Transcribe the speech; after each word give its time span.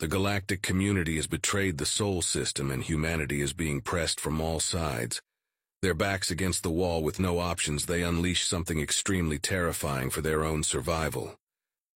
The 0.00 0.08
galactic 0.08 0.62
community 0.62 1.16
has 1.16 1.26
betrayed 1.26 1.76
the 1.76 1.84
Sol 1.84 2.22
system 2.22 2.70
and 2.70 2.82
humanity 2.82 3.42
is 3.42 3.52
being 3.52 3.82
pressed 3.82 4.18
from 4.18 4.40
all 4.40 4.58
sides. 4.58 5.20
Their 5.82 5.92
backs 5.92 6.30
against 6.30 6.62
the 6.62 6.70
wall 6.70 7.02
with 7.02 7.20
no 7.20 7.38
options, 7.38 7.84
they 7.84 8.02
unleash 8.02 8.46
something 8.46 8.80
extremely 8.80 9.38
terrifying 9.38 10.08
for 10.08 10.22
their 10.22 10.42
own 10.42 10.62
survival. 10.62 11.36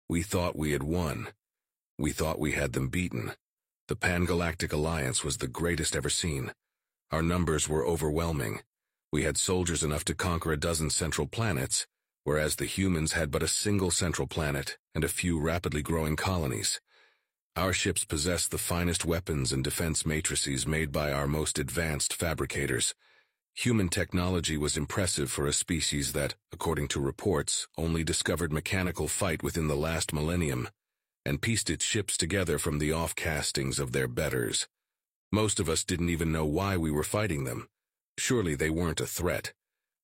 We 0.10 0.24
thought 0.24 0.58
we 0.58 0.72
had 0.72 0.82
won. 0.82 1.28
We 2.00 2.12
thought 2.12 2.40
we 2.40 2.54
had 2.54 2.74
them 2.74 2.88
beaten. 2.88 3.34
The 3.87 3.96
Pan-Galactic 3.96 4.74
Alliance 4.74 5.24
was 5.24 5.38
the 5.38 5.47
greatest 5.47 5.96
ever 5.96 6.10
seen. 6.10 6.54
Our 7.12 7.22
numbers 7.22 7.70
were 7.70 7.86
overwhelming. 7.86 8.62
We 9.12 9.26
had 9.26 9.38
soldiers 9.38 9.83
enough 9.83 10.06
to 10.06 10.15
conquer 10.15 10.52
a 10.52 10.58
dozen 10.58 10.90
central 10.90 11.28
planets, 11.28 11.86
whereas 12.24 12.56
the 12.56 12.65
humans 12.65 13.13
had 13.13 13.29
but 13.29 13.44
a 13.44 13.47
single 13.47 13.92
central 13.92 14.28
planet 14.28 14.79
and 14.96 15.04
a 15.04 15.08
few 15.08 15.40
rapidly 15.40 15.83
growing 15.83 16.16
colonies. 16.16 16.81
Our 17.58 17.73
ships 17.73 18.05
possessed 18.05 18.52
the 18.52 18.58
finest 18.58 19.04
weapons 19.04 19.52
and 19.52 19.62
defense 19.62 20.05
matrices 20.05 20.66
made 20.66 20.89
by 20.89 21.12
our 21.12 21.27
most 21.27 21.59
advanced 21.59 22.13
fabricators. 22.13 22.95
Human 23.55 23.89
technology 23.89 24.55
was 24.55 24.77
impressive 24.77 25.30
for 25.30 25.45
a 25.45 25.52
species 25.52 26.13
that, 26.13 26.35
according 26.53 26.88
to 26.89 27.02
reports, 27.02 27.67
only 27.77 28.05
discovered 28.05 28.53
mechanical 28.53 29.09
fight 29.09 29.44
within 29.44 29.67
the 29.67 29.75
last 29.75 30.13
millennium, 30.13 30.70
and 31.25 31.41
pieced 31.41 31.70
its 31.70 31.84
ships 31.84 32.16
together 32.16 32.58
from 32.58 32.80
the 32.80 32.94
off-castings 32.94 33.80
of 33.80 33.91
their 33.91 34.08
betters. 34.08 34.70
Most 35.30 35.59
of 35.59 35.67
us 35.67 35.83
didn't 35.83 36.09
even 36.09 36.31
know 36.31 36.45
why 36.45 36.77
we 36.77 36.89
were 36.89 37.03
fighting 37.03 37.44
them. 37.44 37.67
Surely 38.17 38.55
they 38.55 38.70
weren't 38.70 39.02
a 39.02 39.05
threat. 39.05 39.52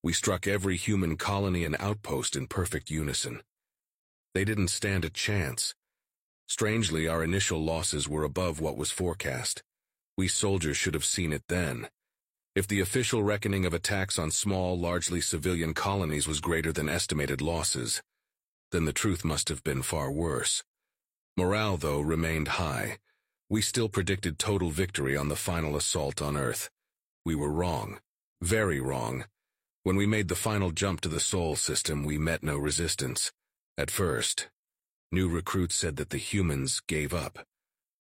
We 0.03 0.11
struck 0.11 0.47
every 0.47 0.75
human 0.75 1.15
colony 1.15 1.63
and 1.63 1.77
outpost 1.79 2.35
in 2.35 2.47
perfect 2.47 2.91
unison. 2.91 3.41
They 4.33 4.43
didn't 4.43 4.67
stand 4.67 5.05
a 5.05 5.09
chance. 5.09 5.73
Strangely, 6.47 7.07
our 7.07 7.23
initial 7.23 7.61
losses 7.61 8.07
were 8.07 8.23
above 8.23 8.59
what 8.59 8.77
was 8.77 8.89
forecast. 8.89 9.61
We 10.17 10.27
soldiers 10.27 10.77
should 10.77 10.93
have 10.93 11.05
seen 11.05 11.33
it 11.33 11.43
then. 11.47 11.89
If 12.55 12.67
the 12.67 12.79
official 12.79 13.21
reckoning 13.21 13.65
of 13.65 13.73
attacks 13.73 14.17
on 14.17 14.31
small, 14.31 14.79
largely 14.79 15.21
civilian 15.21 15.73
colonies 15.73 16.27
was 16.27 16.39
greater 16.39 16.71
than 16.71 16.89
estimated 16.89 17.41
losses, 17.41 18.01
then 18.71 18.85
the 18.85 18.93
truth 18.93 19.23
must 19.23 19.49
have 19.49 19.63
been 19.63 19.81
far 19.81 20.11
worse. 20.11 20.63
Morale, 21.35 21.77
though, 21.77 22.01
remained 22.01 22.47
high. 22.47 22.97
We 23.49 23.61
still 23.61 23.89
predicted 23.89 24.39
total 24.39 24.71
victory 24.71 25.15
on 25.15 25.29
the 25.29 25.35
final 25.35 25.75
assault 25.75 26.21
on 26.21 26.35
Earth. 26.35 26.69
We 27.25 27.35
were 27.35 27.51
wrong. 27.51 27.99
Very 28.41 28.79
wrong. 28.79 29.25
When 29.83 29.95
we 29.95 30.05
made 30.05 30.27
the 30.27 30.35
final 30.35 30.71
jump 30.71 31.01
to 31.01 31.09
the 31.09 31.19
Sol 31.19 31.55
system, 31.55 32.03
we 32.03 32.17
met 32.17 32.41
no 32.41 32.57
resistance. 32.57 33.31
At 33.77 33.91
first, 33.91 34.49
New 35.09 35.29
recruits 35.29 35.73
said 35.73 35.95
that 35.95 36.09
the 36.09 36.17
humans 36.17 36.81
gave 36.85 37.13
up. 37.13 37.39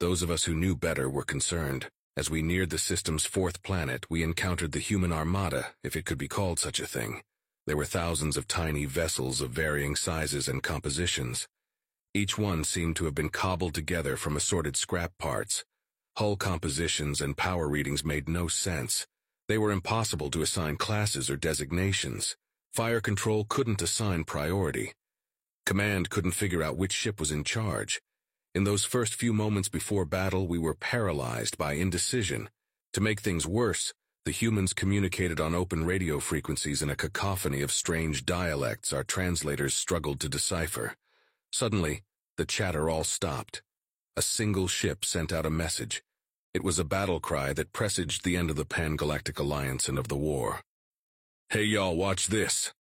Those 0.02 0.22
of 0.22 0.30
us 0.30 0.44
who 0.44 0.54
knew 0.54 0.76
better 0.76 1.10
were 1.10 1.24
concerned. 1.24 1.88
As 2.18 2.30
we 2.30 2.42
neared 2.42 2.72
the 2.72 2.78
system's 2.78 3.24
fourth 3.24 3.64
planet, 3.64 4.06
we 4.10 4.22
encountered 4.22 4.74
the 4.74 4.80
human 4.80 5.14
armada, 5.14 5.68
if 5.82 5.96
it 5.96 6.04
could 6.04 6.18
be 6.18 6.28
called 6.28 6.60
such 6.60 6.82
a 6.82 6.86
thing. 6.86 7.22
There 7.66 7.78
were 7.78 7.86
thousands 7.86 8.36
of 8.36 8.50
tiny 8.50 8.84
vessels 8.84 9.40
of 9.40 9.52
varying 9.52 9.96
sizes 9.96 10.50
and 10.50 10.62
compositions. 10.62 11.48
Each 12.14 12.38
one 12.38 12.66
seemed 12.66 12.98
to 12.98 13.06
have 13.06 13.16
been 13.16 13.30
cobbled 13.30 13.76
together 13.76 14.18
from 14.18 14.36
assorted 14.36 14.76
scrap 14.76 15.14
parts. 15.18 15.64
Hull 16.18 16.36
compositions 16.36 17.22
and 17.22 17.38
power 17.38 17.70
readings 17.70 18.04
made 18.04 18.28
no 18.28 18.50
sense. 18.50 19.08
They 19.48 19.58
were 19.58 19.72
impossible 19.72 20.30
to 20.32 20.42
assign 20.42 20.76
classes 20.76 21.30
or 21.30 21.38
designations. 21.38 22.36
Fire 22.74 23.00
control 23.00 23.46
couldn't 23.48 23.82
assign 23.82 24.26
priority. 24.26 24.92
Command 25.70 26.10
couldn't 26.10 26.32
figure 26.32 26.64
out 26.64 26.78
which 26.78 26.92
ship 26.92 27.20
was 27.20 27.32
in 27.32 27.44
charge. 27.44 28.02
In 28.56 28.64
those 28.64 28.86
first 28.86 29.14
few 29.14 29.32
moments 29.32 29.70
before 29.70 30.04
battle, 30.04 30.48
we 30.48 30.58
were 30.58 30.74
paralyzed 30.74 31.60
by 31.60 31.74
indecision. 31.74 32.50
To 32.94 33.02
make 33.02 33.20
things 33.20 33.46
worse, 33.46 33.94
the 34.26 34.32
humans 34.32 34.74
communicated 34.74 35.40
on 35.40 35.54
open 35.54 35.86
radio 35.86 36.20
frequencies 36.20 36.82
in 36.82 36.90
a 36.90 36.96
cacophony 36.96 37.62
of 37.62 37.72
strange 37.72 38.26
dialects 38.26 38.92
our 38.92 39.04
translators 39.04 39.76
struggled 39.76 40.20
to 40.22 40.28
decipher. 40.28 40.96
Suddenly, 41.52 42.02
the 42.36 42.48
chatter 42.48 42.90
all 42.90 43.04
stopped. 43.04 43.62
A 44.18 44.24
single 44.24 44.68
ship 44.68 45.06
sent 45.06 45.32
out 45.32 45.46
a 45.46 45.52
message. 45.52 46.02
It 46.52 46.64
was 46.64 46.80
a 46.80 46.84
battle 46.84 47.20
cry 47.20 47.54
that 47.54 47.74
presaged 47.74 48.24
the 48.24 48.38
end 48.38 48.50
of 48.50 48.56
the 48.56 48.66
Pan-Galactic 48.66 49.38
Alliance 49.38 49.88
and 49.88 50.00
of 50.00 50.08
the 50.08 50.18
war. 50.18 50.62
Hey 51.50 51.66
y'all, 51.66 51.96
watch 51.96 52.26
this. 52.26 52.74